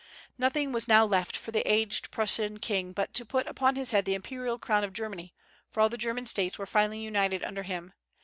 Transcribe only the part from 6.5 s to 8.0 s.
were finally united under him.